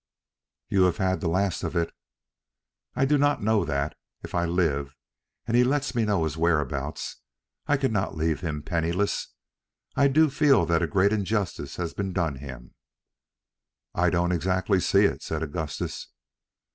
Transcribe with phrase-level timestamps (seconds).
[0.67, 1.93] "You have had the last of it."
[2.95, 3.95] "I do not know that.
[4.23, 4.95] If I live,
[5.45, 7.17] and he lets me know his whereabouts,
[7.67, 9.35] I cannot leave him penniless.
[9.95, 12.73] I do feel that a great injustice has been done him."
[13.93, 16.07] "I don't exactly see it," said Augustus.